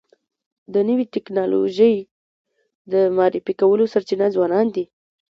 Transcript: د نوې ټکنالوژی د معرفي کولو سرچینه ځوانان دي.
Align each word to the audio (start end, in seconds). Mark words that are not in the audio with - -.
د 0.73 0.75
نوې 0.87 1.05
ټکنالوژی 1.13 1.95
د 2.91 2.93
معرفي 3.17 3.53
کولو 3.61 3.85
سرچینه 3.93 4.27
ځوانان 4.35 4.67
دي. 4.75 4.85